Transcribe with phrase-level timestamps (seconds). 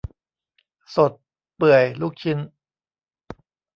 [0.95, 1.11] สด
[1.55, 2.37] เปื่อย ลูกชิ้น